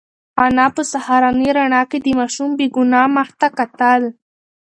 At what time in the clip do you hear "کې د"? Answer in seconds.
1.89-2.07